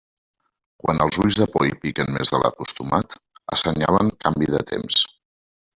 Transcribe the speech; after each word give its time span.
Quan 0.83 1.01
els 1.05 1.19
ulls 1.25 1.37
de 1.41 1.47
poll 1.57 1.69
piquen 1.83 2.09
més 2.15 2.33
de 2.35 2.41
l'acostumat, 2.45 3.17
assenyalen 3.57 4.13
canvi 4.25 4.53
de 4.57 4.65
temps. 4.73 5.05